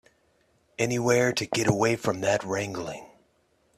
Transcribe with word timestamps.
Anywhere 0.79 1.31
to 1.31 1.45
get 1.45 1.67
away 1.67 1.95
from 1.95 2.21
that 2.21 2.43
wrangling. 2.43 3.05